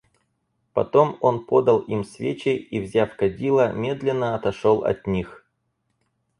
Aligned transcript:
Потом 0.73 1.17
он 1.21 1.45
подал 1.45 1.77
им 1.81 2.03
свечи 2.03 2.55
и, 2.55 2.79
взяв 2.79 3.15
кадило, 3.15 3.71
медленно 3.71 4.33
отошел 4.33 4.83
от 4.83 5.05
них. 5.05 5.45